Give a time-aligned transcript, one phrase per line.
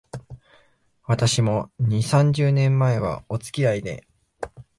[1.05, 4.07] 私も、二、三十年前は、おつきあいで